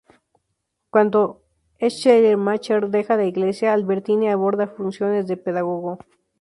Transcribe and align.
Cuando 0.89 1.43
Schleiermacher 1.79 2.87
deja 2.89 3.17
la 3.17 3.25
iglesia, 3.25 3.71
Albertini 3.73 4.29
aborda 4.29 4.65
funciones 4.65 5.27
de 5.27 5.37
pedagogo. 5.37 5.99